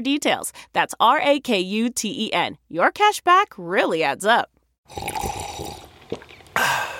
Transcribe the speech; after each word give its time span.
details. 0.00 0.52
That's 0.72 0.94
R 1.00 1.20
A 1.20 1.40
K 1.40 1.60
U 1.60 1.90
T 1.90 2.26
E 2.26 2.32
N. 2.32 2.58
Your 2.68 2.90
cash 2.90 3.20
back 3.20 3.54
really 3.56 4.02
adds 4.02 4.24
up. 4.24 4.50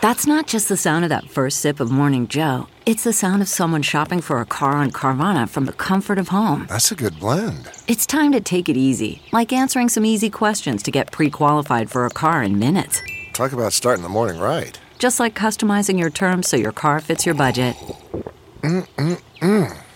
That's 0.00 0.26
not 0.26 0.46
just 0.46 0.70
the 0.70 0.78
sound 0.78 1.04
of 1.04 1.10
that 1.10 1.28
first 1.28 1.60
sip 1.60 1.78
of 1.78 1.90
Morning 1.90 2.26
Joe. 2.26 2.68
It's 2.86 3.04
the 3.04 3.12
sound 3.12 3.42
of 3.42 3.48
someone 3.48 3.82
shopping 3.82 4.22
for 4.22 4.40
a 4.40 4.46
car 4.46 4.72
on 4.72 4.92
Carvana 4.92 5.46
from 5.46 5.66
the 5.66 5.74
comfort 5.74 6.16
of 6.16 6.28
home. 6.28 6.64
That's 6.70 6.90
a 6.90 6.94
good 6.94 7.20
blend. 7.20 7.70
It's 7.86 8.06
time 8.06 8.32
to 8.32 8.40
take 8.40 8.70
it 8.70 8.78
easy, 8.78 9.20
like 9.30 9.52
answering 9.52 9.90
some 9.90 10.06
easy 10.06 10.30
questions 10.30 10.82
to 10.84 10.90
get 10.90 11.12
pre 11.12 11.28
qualified 11.28 11.90
for 11.90 12.06
a 12.06 12.10
car 12.10 12.42
in 12.42 12.58
minutes. 12.58 13.02
Talk 13.34 13.52
about 13.52 13.74
starting 13.74 14.02
the 14.02 14.08
morning 14.08 14.40
right. 14.40 14.78
Just 14.98 15.20
like 15.20 15.34
customizing 15.34 15.98
your 15.98 16.10
terms 16.10 16.48
so 16.48 16.56
your 16.56 16.72
car 16.72 17.00
fits 17.00 17.26
your 17.26 17.34
budget. 17.34 17.76
Mm-mm-mm. 18.62 19.76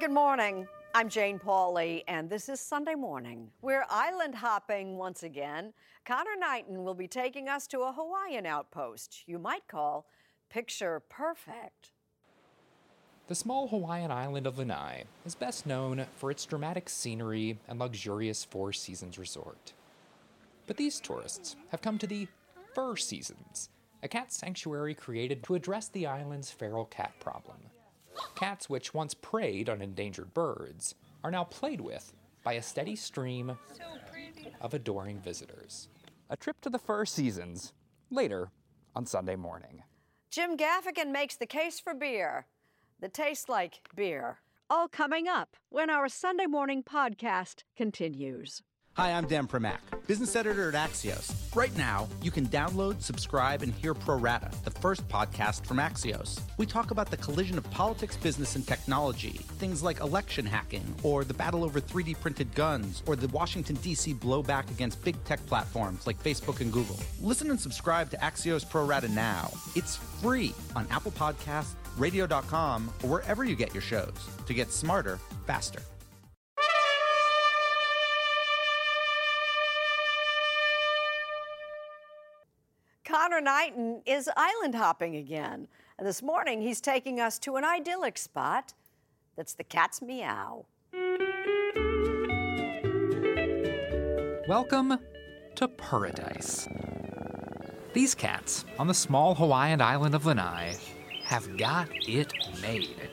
Good 0.00 0.12
morning. 0.12 0.66
I'm 0.94 1.10
Jane 1.10 1.38
Pauley, 1.38 2.04
and 2.08 2.30
this 2.30 2.48
is 2.48 2.58
Sunday 2.58 2.94
morning. 2.94 3.50
We're 3.60 3.84
island 3.90 4.34
hopping 4.34 4.96
once 4.96 5.24
again. 5.24 5.74
Conor 6.06 6.36
Knighton 6.38 6.84
will 6.84 6.94
be 6.94 7.06
taking 7.06 7.50
us 7.50 7.66
to 7.66 7.80
a 7.80 7.92
Hawaiian 7.92 8.46
outpost 8.46 9.24
you 9.26 9.38
might 9.38 9.68
call 9.68 10.06
picture 10.48 11.02
perfect. 11.10 11.90
The 13.26 13.34
small 13.34 13.68
Hawaiian 13.68 14.10
island 14.10 14.46
of 14.46 14.56
Lanai 14.56 15.04
is 15.26 15.34
best 15.34 15.66
known 15.66 16.06
for 16.16 16.30
its 16.30 16.46
dramatic 16.46 16.88
scenery 16.88 17.58
and 17.68 17.78
luxurious 17.78 18.42
Four 18.42 18.72
Seasons 18.72 19.18
resort. 19.18 19.74
But 20.66 20.78
these 20.78 20.98
tourists 20.98 21.56
have 21.72 21.82
come 21.82 21.98
to 21.98 22.06
the 22.06 22.26
Fur 22.74 22.96
Seasons, 22.96 23.68
a 24.02 24.08
cat 24.08 24.32
sanctuary 24.32 24.94
created 24.94 25.42
to 25.42 25.56
address 25.56 25.88
the 25.88 26.06
island's 26.06 26.50
feral 26.50 26.86
cat 26.86 27.12
problem. 27.20 27.58
Cats 28.34 28.68
which 28.68 28.94
once 28.94 29.14
preyed 29.14 29.68
on 29.68 29.82
endangered 29.82 30.34
birds 30.34 30.94
are 31.22 31.30
now 31.30 31.44
played 31.44 31.80
with 31.80 32.12
by 32.42 32.54
a 32.54 32.62
steady 32.62 32.96
stream 32.96 33.56
of 34.60 34.74
adoring 34.74 35.18
visitors. 35.20 35.88
A 36.28 36.36
trip 36.36 36.60
to 36.62 36.70
the 36.70 36.78
Fur 36.78 37.04
Seasons 37.04 37.72
later 38.10 38.50
on 38.94 39.06
Sunday 39.06 39.36
morning. 39.36 39.82
Jim 40.30 40.56
Gaffigan 40.56 41.10
makes 41.12 41.36
the 41.36 41.46
case 41.46 41.80
for 41.80 41.94
beer 41.94 42.46
that 43.00 43.12
tastes 43.12 43.48
like 43.48 43.80
beer. 43.94 44.38
All 44.68 44.86
coming 44.86 45.26
up 45.26 45.56
when 45.68 45.90
our 45.90 46.08
Sunday 46.08 46.46
morning 46.46 46.84
podcast 46.84 47.64
continues. 47.76 48.62
Hi, 48.94 49.12
I'm 49.12 49.28
Dan 49.28 49.46
Primack, 49.46 49.78
business 50.08 50.34
editor 50.34 50.68
at 50.68 50.74
Axios. 50.90 51.32
Right 51.54 51.74
now, 51.76 52.08
you 52.22 52.32
can 52.32 52.46
download, 52.48 53.00
subscribe, 53.00 53.62
and 53.62 53.72
hear 53.72 53.94
Pro 53.94 54.16
Rata, 54.16 54.50
the 54.64 54.70
first 54.72 55.06
podcast 55.08 55.64
from 55.64 55.76
Axios. 55.76 56.40
We 56.58 56.66
talk 56.66 56.90
about 56.90 57.08
the 57.08 57.16
collision 57.16 57.56
of 57.56 57.70
politics, 57.70 58.16
business, 58.16 58.56
and 58.56 58.66
technology, 58.66 59.40
things 59.58 59.84
like 59.84 60.00
election 60.00 60.44
hacking, 60.44 60.82
or 61.04 61.22
the 61.22 61.32
battle 61.32 61.62
over 61.62 61.80
3D 61.80 62.18
printed 62.20 62.52
guns, 62.56 63.04
or 63.06 63.14
the 63.14 63.28
Washington, 63.28 63.76
D.C. 63.76 64.14
blowback 64.14 64.68
against 64.72 65.02
big 65.04 65.22
tech 65.24 65.44
platforms 65.46 66.04
like 66.04 66.20
Facebook 66.22 66.60
and 66.60 66.72
Google. 66.72 66.98
Listen 67.22 67.48
and 67.50 67.60
subscribe 67.60 68.10
to 68.10 68.16
Axios 68.16 68.68
Pro 68.68 68.84
Rata 68.84 69.08
now. 69.08 69.52
It's 69.76 69.96
free 69.96 70.52
on 70.74 70.86
Apple 70.90 71.12
Podcasts, 71.12 71.74
radio.com, 71.96 72.92
or 73.04 73.08
wherever 73.08 73.44
you 73.44 73.54
get 73.54 73.72
your 73.72 73.82
shows 73.82 74.14
to 74.46 74.52
get 74.52 74.72
smarter 74.72 75.20
faster. 75.46 75.80
Conor 83.20 83.42
Knighton 83.42 84.00
is 84.06 84.30
island 84.34 84.74
hopping 84.74 85.16
again. 85.16 85.68
And 85.98 86.08
this 86.08 86.22
morning, 86.22 86.62
he's 86.62 86.80
taking 86.80 87.20
us 87.20 87.38
to 87.40 87.56
an 87.56 87.64
idyllic 87.64 88.16
spot 88.16 88.72
that's 89.36 89.52
the 89.52 89.62
cat's 89.62 90.00
meow. 90.00 90.64
Welcome 94.48 94.98
to 95.56 95.68
Paradise. 95.68 96.66
These 97.92 98.14
cats 98.14 98.64
on 98.78 98.86
the 98.86 98.94
small 98.94 99.34
Hawaiian 99.34 99.82
island 99.82 100.14
of 100.14 100.24
Lanai 100.24 100.76
have 101.24 101.58
got 101.58 101.90
it 102.08 102.32
made. 102.62 103.10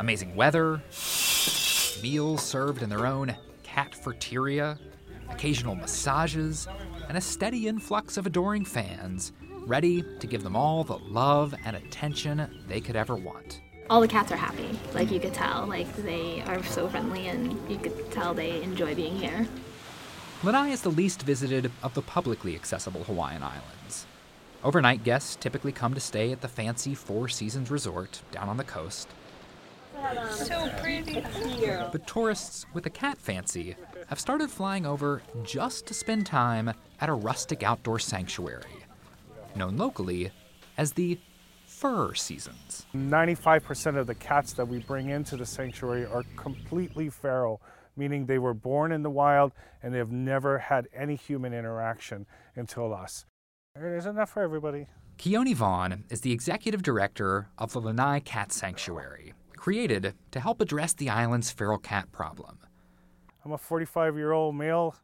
Amazing 0.00 0.34
weather, 0.34 0.82
meals 2.02 2.42
served 2.42 2.82
in 2.82 2.90
their 2.90 3.06
own 3.06 3.36
cat 3.62 3.92
catfeteria, 3.92 4.76
occasional 5.30 5.76
massages, 5.76 6.66
and 7.08 7.16
a 7.16 7.20
steady 7.20 7.66
influx 7.68 8.16
of 8.16 8.26
adoring 8.26 8.64
fans 8.64 9.32
ready 9.66 10.04
to 10.20 10.26
give 10.26 10.42
them 10.42 10.56
all 10.56 10.84
the 10.84 10.98
love 10.98 11.54
and 11.64 11.76
attention 11.76 12.64
they 12.68 12.80
could 12.80 12.96
ever 12.96 13.16
want. 13.16 13.60
all 13.90 14.00
the 14.00 14.08
cats 14.08 14.30
are 14.30 14.36
happy. 14.36 14.78
Like 14.92 15.10
you 15.10 15.18
could 15.18 15.34
tell, 15.34 15.66
like 15.66 15.94
they 15.96 16.42
are 16.46 16.62
so 16.62 16.88
friendly, 16.88 17.28
and 17.28 17.58
you 17.70 17.78
could 17.78 18.10
tell 18.10 18.34
they 18.34 18.62
enjoy 18.62 18.94
being 18.94 19.16
here. 19.16 19.48
Lanai 20.42 20.70
is 20.70 20.82
the 20.82 20.90
least 20.90 21.22
visited 21.22 21.72
of 21.82 21.94
the 21.94 22.02
publicly 22.02 22.54
accessible 22.54 23.04
Hawaiian 23.04 23.42
islands. 23.42 24.06
Overnight 24.62 25.04
guests 25.04 25.36
typically 25.36 25.72
come 25.72 25.94
to 25.94 26.00
stay 26.00 26.32
at 26.32 26.40
the 26.40 26.48
fancy 26.48 26.94
Four 26.94 27.28
Seasons 27.28 27.70
Resort 27.70 28.22
down 28.30 28.48
on 28.48 28.56
the 28.56 28.64
coast. 28.64 29.08
So 30.30 30.70
pretty. 30.80 31.24
But 31.92 32.06
tourists 32.06 32.66
with 32.72 32.86
a 32.86 32.90
cat 32.90 33.18
fancy 33.18 33.76
have 34.08 34.20
started 34.20 34.50
flying 34.50 34.86
over 34.86 35.22
just 35.42 35.86
to 35.86 35.94
spend 35.94 36.26
time 36.26 36.72
at 37.00 37.08
a 37.08 37.14
rustic 37.14 37.62
outdoor 37.62 37.98
sanctuary, 37.98 38.84
known 39.54 39.76
locally 39.76 40.30
as 40.76 40.92
the 40.92 41.18
Fur 41.66 42.14
Seasons. 42.14 42.86
95% 42.94 43.98
of 43.98 44.06
the 44.06 44.14
cats 44.14 44.52
that 44.54 44.66
we 44.66 44.78
bring 44.78 45.10
into 45.10 45.36
the 45.36 45.46
sanctuary 45.46 46.06
are 46.06 46.24
completely 46.36 47.10
feral, 47.10 47.60
meaning 47.96 48.26
they 48.26 48.38
were 48.38 48.54
born 48.54 48.90
in 48.90 49.02
the 49.02 49.10
wild 49.10 49.52
and 49.82 49.92
they 49.92 49.98
have 49.98 50.10
never 50.10 50.58
had 50.58 50.88
any 50.94 51.14
human 51.14 51.52
interaction 51.52 52.26
until 52.56 52.94
us. 52.94 53.26
There's 53.74 54.06
enough 54.06 54.30
for 54.30 54.42
everybody. 54.42 54.86
Keoni 55.18 55.54
Vaughn 55.54 56.04
is 56.08 56.22
the 56.22 56.32
executive 56.32 56.82
director 56.82 57.48
of 57.58 57.72
the 57.72 57.80
Lanai 57.80 58.20
Cat 58.20 58.52
Sanctuary, 58.52 59.34
created 59.58 60.14
to 60.30 60.40
help 60.40 60.60
address 60.60 60.94
the 60.94 61.10
island's 61.10 61.50
feral 61.50 61.78
cat 61.78 62.10
problem. 62.12 62.58
I'm 63.44 63.52
a 63.52 63.58
45 63.58 64.16
year 64.16 64.32
old 64.32 64.54
male 64.54 64.94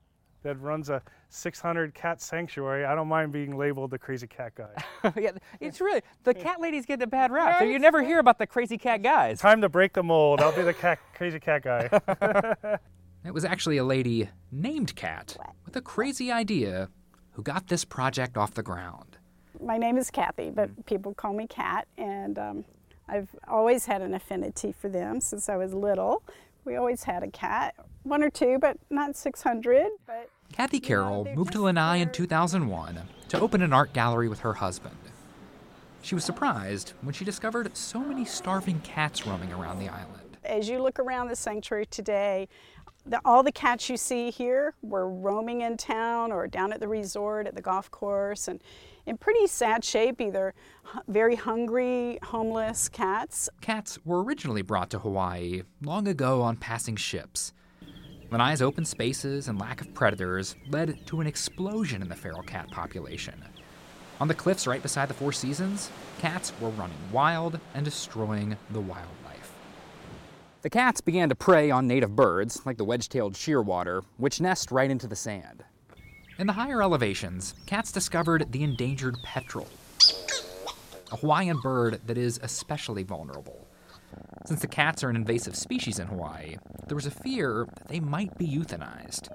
that 0.42 0.60
runs 0.60 0.90
a 0.90 1.02
600 1.30 1.94
cat 1.94 2.22
sanctuary. 2.22 2.84
I 2.84 2.94
don't 2.94 3.08
mind 3.08 3.32
being 3.32 3.56
labeled 3.56 3.90
the 3.90 3.98
crazy 3.98 4.26
cat 4.26 4.54
guy. 4.54 5.12
yeah, 5.20 5.32
it's 5.60 5.80
really 5.80 6.02
the 6.22 6.32
cat 6.32 6.60
ladies 6.60 6.86
get 6.86 7.02
a 7.02 7.06
bad 7.06 7.32
rap. 7.32 7.58
So 7.58 7.64
you 7.64 7.78
never 7.78 8.02
hear 8.02 8.20
about 8.20 8.38
the 8.38 8.46
crazy 8.46 8.78
cat 8.78 9.02
guys. 9.02 9.40
Time 9.40 9.60
to 9.60 9.68
break 9.68 9.92
the 9.92 10.02
mold. 10.02 10.40
I'll 10.40 10.54
be 10.54 10.62
the 10.62 10.74
cat, 10.74 11.00
crazy 11.14 11.40
cat 11.40 11.62
guy. 11.62 11.88
it 13.24 13.34
was 13.34 13.44
actually 13.44 13.78
a 13.78 13.84
lady 13.84 14.28
named 14.52 14.94
Cat 14.94 15.36
with 15.64 15.76
a 15.76 15.80
crazy 15.80 16.30
idea 16.30 16.88
who 17.32 17.42
got 17.42 17.66
this 17.66 17.84
project 17.84 18.36
off 18.36 18.54
the 18.54 18.62
ground. 18.62 19.18
My 19.60 19.78
name 19.78 19.96
is 19.96 20.10
Kathy, 20.10 20.50
but 20.50 20.86
people 20.86 21.14
call 21.14 21.32
me 21.32 21.46
Cat, 21.46 21.88
and 21.96 22.38
um, 22.38 22.64
I've 23.08 23.28
always 23.46 23.86
had 23.86 24.02
an 24.02 24.14
affinity 24.14 24.72
for 24.72 24.88
them 24.88 25.20
since 25.20 25.48
I 25.48 25.56
was 25.56 25.74
little. 25.74 26.22
We 26.64 26.76
always 26.76 27.04
had 27.04 27.22
a 27.22 27.28
cat, 27.28 27.74
one 28.02 28.22
or 28.22 28.30
two, 28.30 28.58
but 28.58 28.78
not 28.90 29.16
600. 29.16 29.86
But 30.06 30.30
Kathy 30.52 30.80
Carroll 30.80 31.26
moved 31.34 31.52
to 31.52 31.62
Lanai 31.62 32.00
in 32.00 32.10
2001 32.10 33.00
to 33.28 33.40
open 33.40 33.60
an 33.62 33.72
art 33.72 33.92
gallery 33.92 34.28
with 34.28 34.40
her 34.40 34.54
husband. 34.54 34.96
She 36.00 36.14
was 36.14 36.24
surprised 36.24 36.92
when 37.02 37.14
she 37.14 37.24
discovered 37.24 37.76
so 37.76 37.98
many 37.98 38.24
starving 38.24 38.80
cats 38.80 39.26
roaming 39.26 39.52
around 39.52 39.78
the 39.78 39.88
island. 39.88 40.36
As 40.44 40.68
you 40.68 40.82
look 40.82 40.98
around 40.98 41.28
the 41.28 41.36
sanctuary 41.36 41.86
today, 41.86 42.48
the, 43.06 43.20
all 43.24 43.42
the 43.42 43.52
cats 43.52 43.88
you 43.88 43.96
see 43.96 44.30
here 44.30 44.74
were 44.82 45.08
roaming 45.08 45.62
in 45.62 45.76
town 45.76 46.32
or 46.32 46.46
down 46.46 46.72
at 46.72 46.80
the 46.80 46.88
resort, 46.88 47.46
at 47.46 47.54
the 47.54 47.62
golf 47.62 47.90
course, 47.90 48.48
and 48.48 48.60
in 49.06 49.16
pretty 49.16 49.46
sad 49.46 49.84
shape, 49.84 50.20
either 50.20 50.54
very 51.08 51.34
hungry, 51.34 52.18
homeless 52.22 52.88
cats. 52.88 53.48
Cats 53.60 53.98
were 54.04 54.22
originally 54.22 54.62
brought 54.62 54.90
to 54.90 54.98
Hawaii 54.98 55.62
long 55.82 56.08
ago 56.08 56.42
on 56.42 56.56
passing 56.56 56.96
ships. 56.96 57.52
Lanai's 58.30 58.62
open 58.62 58.84
spaces 58.84 59.48
and 59.48 59.60
lack 59.60 59.80
of 59.80 59.94
predators 59.94 60.56
led 60.68 61.06
to 61.06 61.20
an 61.20 61.26
explosion 61.26 62.02
in 62.02 62.08
the 62.08 62.16
feral 62.16 62.42
cat 62.42 62.70
population. 62.70 63.44
On 64.20 64.28
the 64.28 64.34
cliffs 64.34 64.66
right 64.66 64.82
beside 64.82 65.08
the 65.08 65.14
Four 65.14 65.32
Seasons, 65.32 65.90
cats 66.20 66.52
were 66.60 66.70
running 66.70 66.96
wild 67.12 67.60
and 67.74 67.84
destroying 67.84 68.56
the 68.70 68.80
wildlife. 68.80 69.52
The 70.62 70.70
cats 70.70 71.00
began 71.00 71.28
to 71.28 71.34
prey 71.34 71.70
on 71.70 71.86
native 71.86 72.16
birds, 72.16 72.64
like 72.64 72.78
the 72.78 72.84
wedge 72.84 73.08
tailed 73.08 73.34
shearwater, 73.34 74.02
which 74.16 74.40
nest 74.40 74.70
right 74.70 74.90
into 74.90 75.06
the 75.06 75.16
sand. 75.16 75.62
In 76.36 76.48
the 76.48 76.52
higher 76.52 76.82
elevations, 76.82 77.54
cats 77.64 77.92
discovered 77.92 78.50
the 78.50 78.64
endangered 78.64 79.14
petrel, 79.24 79.68
a 81.12 81.16
Hawaiian 81.16 81.60
bird 81.60 82.00
that 82.06 82.18
is 82.18 82.40
especially 82.42 83.04
vulnerable. 83.04 83.68
Since 84.44 84.60
the 84.60 84.66
cats 84.66 85.04
are 85.04 85.10
an 85.10 85.14
invasive 85.14 85.54
species 85.54 86.00
in 86.00 86.08
Hawaii, 86.08 86.56
there 86.88 86.96
was 86.96 87.06
a 87.06 87.10
fear 87.12 87.68
that 87.76 87.86
they 87.86 88.00
might 88.00 88.36
be 88.36 88.48
euthanized. 88.48 89.28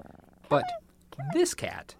But 0.50 0.66
this 1.34 1.54
cat 1.54 1.96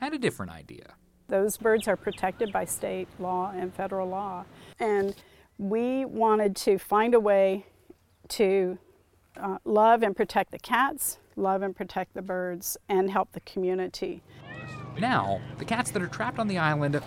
had 0.00 0.14
a 0.14 0.18
different 0.18 0.52
idea. 0.52 0.94
Those 1.28 1.58
birds 1.58 1.86
are 1.86 1.96
protected 1.96 2.50
by 2.50 2.64
state 2.64 3.08
law 3.18 3.52
and 3.54 3.74
federal 3.74 4.08
law. 4.08 4.46
And 4.80 5.14
we 5.58 6.06
wanted 6.06 6.56
to 6.56 6.78
find 6.78 7.12
a 7.12 7.20
way 7.20 7.66
to 8.28 8.78
uh, 9.36 9.58
love 9.66 10.02
and 10.02 10.16
protect 10.16 10.52
the 10.52 10.58
cats, 10.58 11.18
love 11.38 11.62
and 11.62 11.74
protect 11.74 12.14
the 12.14 12.22
birds, 12.22 12.76
and 12.88 13.10
help 13.10 13.32
the 13.32 13.40
community. 13.40 14.22
Now, 14.98 15.40
the 15.58 15.64
cats 15.64 15.90
that 15.92 16.02
are 16.02 16.08
trapped 16.08 16.38
on 16.38 16.48
the 16.48 16.58
island 16.58 17.00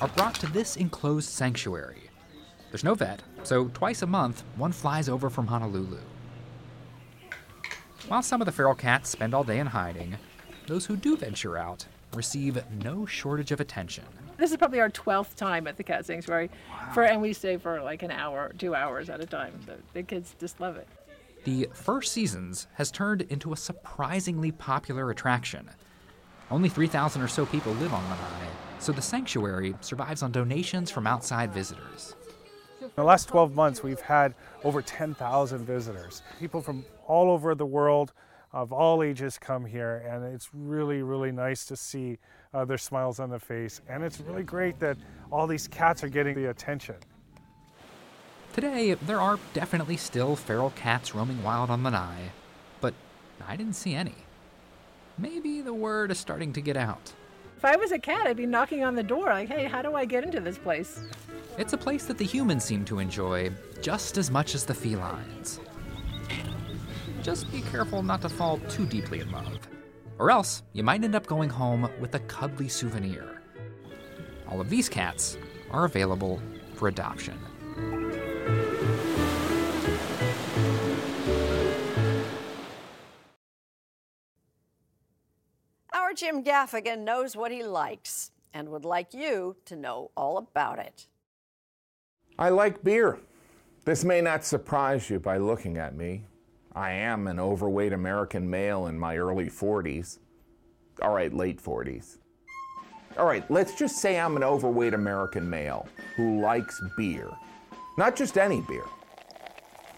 are 0.00 0.08
brought 0.08 0.34
to 0.36 0.46
this 0.46 0.76
enclosed 0.76 1.28
sanctuary. 1.28 2.10
There's 2.70 2.84
no 2.84 2.94
vet, 2.94 3.22
so 3.44 3.68
twice 3.68 4.02
a 4.02 4.06
month, 4.06 4.44
one 4.56 4.72
flies 4.72 5.08
over 5.08 5.30
from 5.30 5.46
Honolulu. 5.46 5.98
While 8.08 8.22
some 8.22 8.40
of 8.40 8.46
the 8.46 8.52
feral 8.52 8.74
cats 8.74 9.10
spend 9.10 9.34
all 9.34 9.44
day 9.44 9.58
in 9.58 9.66
hiding, 9.66 10.16
those 10.66 10.86
who 10.86 10.96
do 10.96 11.16
venture 11.16 11.58
out 11.58 11.86
receive 12.14 12.62
no 12.82 13.04
shortage 13.04 13.52
of 13.52 13.60
attention. 13.60 14.04
This 14.38 14.50
is 14.50 14.56
probably 14.56 14.80
our 14.80 14.88
12th 14.88 15.34
time 15.34 15.66
at 15.66 15.76
the 15.76 15.82
cat 15.82 16.06
sanctuary, 16.06 16.48
wow. 16.70 16.92
for, 16.92 17.02
and 17.02 17.20
we 17.20 17.32
stay 17.32 17.56
for 17.56 17.82
like 17.82 18.02
an 18.02 18.10
hour, 18.10 18.52
two 18.56 18.74
hours 18.74 19.10
at 19.10 19.20
a 19.20 19.26
time. 19.26 19.52
The, 19.66 19.76
the 19.92 20.02
kids 20.02 20.34
just 20.38 20.60
love 20.60 20.76
it. 20.76 20.86
The 21.48 21.66
Fur 21.72 22.02
Seasons 22.02 22.66
has 22.74 22.90
turned 22.90 23.22
into 23.22 23.54
a 23.54 23.56
surprisingly 23.56 24.52
popular 24.52 25.08
attraction. 25.08 25.70
Only 26.50 26.68
3,000 26.68 27.22
or 27.22 27.26
so 27.26 27.46
people 27.46 27.72
live 27.72 27.94
on 27.94 28.04
Lanai, 28.04 28.50
so 28.78 28.92
the 28.92 29.00
sanctuary 29.00 29.74
survives 29.80 30.22
on 30.22 30.30
donations 30.30 30.90
from 30.90 31.06
outside 31.06 31.50
visitors. 31.54 32.14
In 32.82 32.90
the 32.96 33.02
last 33.02 33.28
12 33.28 33.54
months, 33.54 33.82
we've 33.82 33.98
had 33.98 34.34
over 34.62 34.82
10,000 34.82 35.64
visitors. 35.64 36.20
People 36.38 36.60
from 36.60 36.84
all 37.06 37.30
over 37.30 37.54
the 37.54 37.64
world 37.64 38.12
of 38.52 38.70
all 38.70 39.02
ages 39.02 39.38
come 39.38 39.64
here, 39.64 40.06
and 40.06 40.22
it's 40.34 40.50
really, 40.52 41.00
really 41.02 41.32
nice 41.32 41.64
to 41.64 41.76
see 41.76 42.18
uh, 42.52 42.66
their 42.66 42.76
smiles 42.76 43.20
on 43.20 43.30
the 43.30 43.40
face. 43.40 43.80
And 43.88 44.04
it's 44.04 44.20
really 44.20 44.42
great 44.42 44.78
that 44.80 44.98
all 45.32 45.46
these 45.46 45.66
cats 45.66 46.04
are 46.04 46.10
getting 46.10 46.34
the 46.34 46.50
attention. 46.50 46.96
Today, 48.60 48.94
there 48.94 49.20
are 49.20 49.38
definitely 49.54 49.96
still 49.96 50.34
feral 50.34 50.70
cats 50.70 51.14
roaming 51.14 51.44
wild 51.44 51.70
on 51.70 51.84
the 51.84 51.90
Lanai, 51.92 52.32
but 52.80 52.92
I 53.46 53.54
didn't 53.54 53.76
see 53.76 53.94
any. 53.94 54.16
Maybe 55.16 55.60
the 55.60 55.72
word 55.72 56.10
is 56.10 56.18
starting 56.18 56.52
to 56.54 56.60
get 56.60 56.76
out. 56.76 57.12
If 57.56 57.64
I 57.64 57.76
was 57.76 57.92
a 57.92 58.00
cat, 58.00 58.26
I'd 58.26 58.36
be 58.36 58.46
knocking 58.46 58.82
on 58.82 58.96
the 58.96 59.02
door, 59.04 59.26
like, 59.26 59.48
hey, 59.48 59.66
how 59.66 59.80
do 59.80 59.94
I 59.94 60.04
get 60.04 60.24
into 60.24 60.40
this 60.40 60.58
place? 60.58 61.04
It's 61.56 61.72
a 61.72 61.78
place 61.78 62.06
that 62.06 62.18
the 62.18 62.24
humans 62.24 62.64
seem 62.64 62.84
to 62.86 62.98
enjoy 62.98 63.52
just 63.80 64.18
as 64.18 64.28
much 64.28 64.56
as 64.56 64.64
the 64.64 64.74
felines. 64.74 65.60
Just 67.22 67.52
be 67.52 67.60
careful 67.60 68.02
not 68.02 68.22
to 68.22 68.28
fall 68.28 68.58
too 68.68 68.86
deeply 68.86 69.20
in 69.20 69.30
love, 69.30 69.68
or 70.18 70.32
else 70.32 70.64
you 70.72 70.82
might 70.82 71.04
end 71.04 71.14
up 71.14 71.28
going 71.28 71.48
home 71.48 71.88
with 72.00 72.16
a 72.16 72.20
cuddly 72.26 72.68
souvenir. 72.68 73.40
All 74.48 74.60
of 74.60 74.68
these 74.68 74.88
cats 74.88 75.38
are 75.70 75.84
available 75.84 76.42
for 76.74 76.88
adoption. 76.88 77.38
Jim 86.18 86.42
Gaffigan 86.42 87.04
knows 87.04 87.36
what 87.36 87.52
he 87.52 87.62
likes 87.62 88.32
and 88.52 88.70
would 88.70 88.84
like 88.84 89.14
you 89.14 89.54
to 89.66 89.76
know 89.76 90.10
all 90.16 90.36
about 90.36 90.80
it. 90.80 91.06
I 92.36 92.48
like 92.48 92.82
beer. 92.82 93.20
This 93.84 94.02
may 94.02 94.20
not 94.20 94.44
surprise 94.44 95.08
you 95.08 95.20
by 95.20 95.36
looking 95.36 95.78
at 95.78 95.94
me. 95.94 96.24
I 96.74 96.90
am 96.90 97.28
an 97.28 97.38
overweight 97.38 97.92
American 97.92 98.50
male 98.50 98.88
in 98.88 98.98
my 98.98 99.16
early 99.16 99.48
40s. 99.48 100.18
All 101.02 101.14
right, 101.14 101.32
late 101.32 101.62
40s. 101.62 102.18
All 103.16 103.24
right, 103.26 103.48
let's 103.48 103.76
just 103.76 103.98
say 103.98 104.18
I'm 104.18 104.34
an 104.34 104.42
overweight 104.42 104.94
American 104.94 105.48
male 105.48 105.86
who 106.16 106.40
likes 106.40 106.82
beer. 106.96 107.30
Not 107.96 108.16
just 108.16 108.38
any 108.38 108.60
beer. 108.62 108.86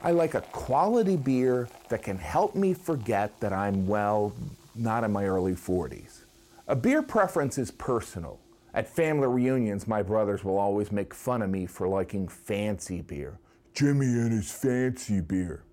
I 0.02 0.10
like 0.10 0.34
a 0.34 0.42
quality 0.42 1.16
beer 1.16 1.70
that 1.88 2.02
can 2.02 2.18
help 2.18 2.54
me 2.54 2.74
forget 2.74 3.40
that 3.40 3.54
I'm, 3.54 3.86
well, 3.86 4.34
not 4.74 5.04
in 5.04 5.12
my 5.12 5.26
early 5.26 5.54
40s. 5.54 6.24
A 6.68 6.76
beer 6.76 7.02
preference 7.02 7.58
is 7.58 7.70
personal. 7.70 8.40
At 8.72 8.88
family 8.88 9.26
reunions, 9.26 9.88
my 9.88 10.02
brothers 10.02 10.44
will 10.44 10.58
always 10.58 10.92
make 10.92 11.12
fun 11.12 11.42
of 11.42 11.50
me 11.50 11.66
for 11.66 11.88
liking 11.88 12.28
fancy 12.28 13.02
beer. 13.02 13.38
Jimmy 13.74 14.06
and 14.06 14.32
his 14.32 14.52
fancy 14.52 15.20
beer. 15.20 15.64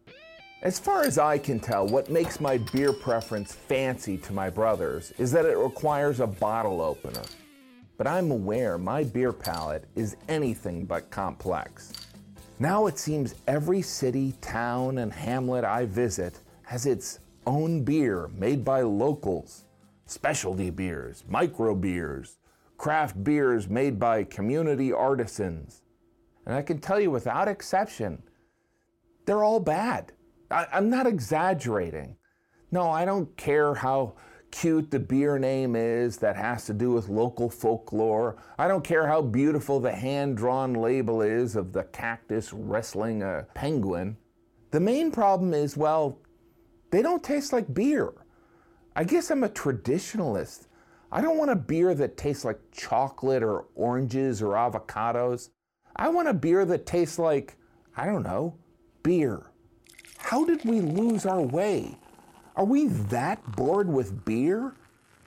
As 0.64 0.80
far 0.80 1.04
as 1.04 1.20
I 1.20 1.38
can 1.38 1.60
tell, 1.60 1.88
what 1.88 2.10
makes 2.10 2.40
my 2.40 2.58
beer 2.58 2.92
preference 2.92 3.54
fancy 3.54 4.18
to 4.18 4.34
my 4.34 4.50
brothers 4.50 5.14
is 5.20 5.32
that 5.32 5.46
it 5.46 5.58
requires 5.58 6.20
a 6.20 6.26
bottle 6.26 6.82
opener. 6.82 7.22
But 7.96 8.08
I'm 8.08 8.32
aware 8.32 8.80
my 8.80 9.04
beer 9.04 9.32
palate 9.32 9.86
is 9.96 10.18
anything 10.28 10.86
but 10.86 11.12
complex. 11.12 11.94
Now 12.60 12.88
it 12.88 12.98
seems 12.98 13.36
every 13.48 13.84
city, 13.84 14.34
town, 14.42 14.98
and 14.98 15.14
hamlet 15.14 15.64
I 15.64 15.86
visit 15.86 16.40
has 16.64 16.88
its 16.88 17.20
own 17.48 17.84
beer 17.84 18.30
made 18.36 18.64
by 18.64 18.82
locals, 18.82 19.66
specialty 20.06 20.70
beers, 20.70 21.24
micro 21.28 21.74
beers, 21.74 22.38
craft 22.78 23.24
beers 23.24 23.68
made 23.68 23.98
by 23.98 24.24
community 24.24 24.94
artisans. 24.94 25.82
And 26.46 26.54
I 26.54 26.62
can 26.62 26.80
tell 26.80 27.00
you 27.00 27.10
without 27.10 27.48
exception, 27.48 28.22
they're 29.26 29.44
all 29.44 29.60
bad. 29.60 30.12
I, 30.52 30.68
am 30.72 30.90
not 30.90 31.08
exaggerating. 31.08 32.18
No, 32.72 32.90
I 32.90 33.06
don't 33.06 33.36
care 33.38 33.74
how 33.74 34.16
cute 34.52 34.92
the 34.92 35.00
beer 35.00 35.40
name 35.40 35.76
is 35.76 36.18
that 36.18 36.36
has 36.36 36.66
to 36.66 36.74
do 36.74 36.92
with 36.92 37.10
local 37.10 37.50
folklore. 37.50 38.38
I 38.58 38.68
don't 38.68 38.84
care 38.84 39.08
how 39.08 39.22
beautiful 39.22 39.80
the 39.80 39.92
hand 39.92 40.38
drawn 40.38 40.74
label 40.74 41.22
is 41.22 41.56
of 41.56 41.74
the 41.74 41.84
cactus 41.84 42.54
wrestling 42.54 43.24
a 43.24 43.48
penguin. 43.54 44.18
The 44.72 44.80
main 44.80 45.12
problem 45.12 45.54
is, 45.54 45.78
well, 45.78 46.20
they 46.92 47.02
don't 47.02 47.24
taste 47.24 47.54
like 47.54 47.74
beer. 47.74 48.14
I 48.96 49.04
guess 49.04 49.30
I'm 49.30 49.44
a 49.44 49.50
traditionalist. 49.50 50.68
I 51.12 51.22
don't 51.22 51.38
want 51.38 51.52
a 51.52 51.56
beer 51.56 51.94
that 51.96 52.18
tastes 52.18 52.44
like 52.44 52.60
chocolate 52.72 53.44
or 53.44 53.66
oranges 53.76 54.42
or 54.42 54.54
avocados. 54.54 55.50
I 55.96 56.10
want 56.10 56.28
a 56.28 56.34
beer 56.34 56.66
that 56.66 56.86
tastes 56.86 57.18
like, 57.18 57.58
I 57.96 58.06
don't 58.06 58.24
know, 58.24 58.56
beer. 59.04 59.52
How 60.18 60.46
did 60.46 60.66
we 60.66 60.82
lose 60.82 61.26
our 61.26 61.42
way? 61.42 61.98
Are 62.56 62.66
we 62.66 62.88
that 62.88 63.56
bored 63.56 63.88
with 63.88 64.26
beer? 64.26 64.74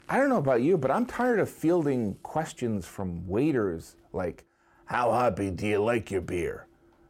I 0.08 0.18
don't 0.18 0.28
know 0.28 0.38
about 0.38 0.62
you, 0.62 0.76
but 0.76 0.90
I'm 0.90 1.06
tired 1.06 1.40
of 1.40 1.48
fielding 1.48 2.16
questions 2.22 2.86
from 2.86 3.26
waiters 3.26 3.96
like, 4.12 4.44
How 4.86 5.12
hoppy 5.12 5.50
do 5.50 5.66
you 5.66 5.82
like 5.82 6.10
your 6.10 6.20
beer? 6.20 6.66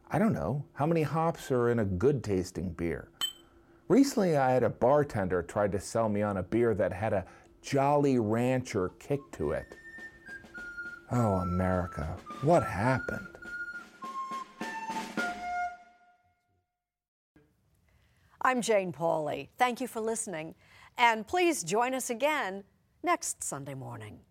I 0.09 0.19
don't 0.19 0.33
know. 0.33 0.65
How 0.73 0.85
many 0.85 1.01
hops 1.03 1.51
are 1.51 1.69
in 1.69 1.79
a 1.79 1.85
good 1.85 2.23
tasting 2.23 2.71
beer? 2.71 3.10
Recently, 3.91 4.37
I 4.37 4.51
had 4.51 4.63
a 4.63 4.69
bartender 4.69 5.43
try 5.43 5.67
to 5.67 5.77
sell 5.77 6.07
me 6.07 6.21
on 6.21 6.37
a 6.37 6.43
beer 6.43 6.73
that 6.75 6.93
had 6.93 7.11
a 7.11 7.25
Jolly 7.61 8.19
Rancher 8.19 8.93
kick 8.99 9.19
to 9.33 9.51
it. 9.51 9.65
Oh, 11.11 11.33
America, 11.33 12.15
what 12.41 12.63
happened? 12.63 13.27
I'm 18.41 18.61
Jane 18.61 18.93
Pauley. 18.93 19.49
Thank 19.57 19.81
you 19.81 19.89
for 19.89 19.99
listening. 19.99 20.55
And 20.97 21.27
please 21.27 21.61
join 21.61 21.93
us 21.93 22.09
again 22.09 22.63
next 23.03 23.43
Sunday 23.43 23.73
morning. 23.73 24.21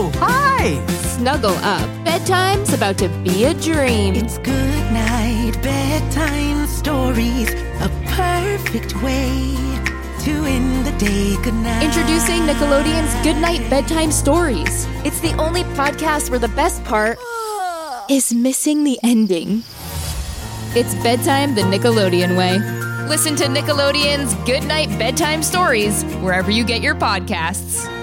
Oh, 0.00 0.12
hi! 0.14 0.78
Snuggle 1.16 1.56
up. 1.56 1.82
Bedtime's 2.04 2.72
about 2.72 2.98
to 2.98 3.08
be 3.24 3.46
a 3.46 3.54
dream. 3.54 4.14
It's 4.14 4.38
good 4.38 4.92
night, 4.92 5.58
bedtime 5.60 6.68
stories. 6.68 7.52
A 7.80 7.90
perfect 8.06 8.94
way 9.02 9.56
to 10.20 10.30
end 10.46 10.86
the 10.86 10.94
day. 10.98 11.34
Good 11.42 11.54
night. 11.54 11.82
Introducing 11.82 12.42
Nickelodeon's 12.42 13.12
Goodnight 13.26 13.68
Bedtime 13.68 14.12
Stories. 14.12 14.86
It's 15.04 15.18
the 15.18 15.32
only 15.32 15.64
podcast 15.74 16.30
where 16.30 16.38
the 16.38 16.54
best 16.54 16.84
part 16.84 17.18
is 18.08 18.32
missing 18.32 18.84
the 18.84 19.00
ending. 19.02 19.64
It's 20.76 20.94
bedtime 21.02 21.56
the 21.56 21.62
Nickelodeon 21.62 22.38
way. 22.38 22.60
Listen 23.08 23.34
to 23.34 23.46
Nickelodeon's 23.46 24.36
Goodnight 24.46 24.90
Bedtime 24.96 25.42
Stories 25.42 26.04
wherever 26.22 26.52
you 26.52 26.62
get 26.62 26.82
your 26.82 26.94
podcasts. 26.94 27.97